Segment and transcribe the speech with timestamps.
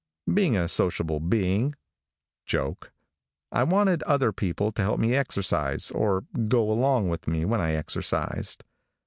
[0.33, 1.75] Being a sociable being
[2.47, 2.91] (joke)
[3.51, 7.73] I wanted other people to help me exercise, or go along with me when I
[7.73, 8.63] exercised.